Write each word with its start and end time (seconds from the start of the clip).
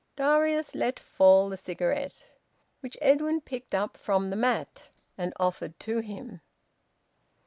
Darius 0.15 0.73
let 0.73 0.99
fall 0.99 1.47
the 1.47 1.57
cigarette, 1.57 2.25
which 2.79 2.97
Edwin 3.03 3.39
picked 3.39 3.75
up 3.75 3.97
from 3.97 4.31
the 4.31 4.35
mat, 4.35 4.85
and 5.15 5.31
offered 5.39 5.79
to 5.81 5.99
him. 5.99 6.41